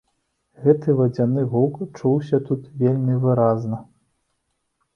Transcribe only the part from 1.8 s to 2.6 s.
чуўся